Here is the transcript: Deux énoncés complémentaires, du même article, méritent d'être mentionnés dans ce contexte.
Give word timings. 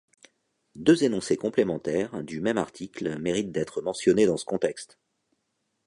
Deux 0.73 1.03
énoncés 1.03 1.37
complémentaires, 1.37 2.23
du 2.23 2.41
même 2.41 2.57
article, 2.57 3.19
méritent 3.19 3.51
d'être 3.51 3.83
mentionnés 3.83 4.25
dans 4.25 4.35
ce 4.37 4.45
contexte. 4.45 4.97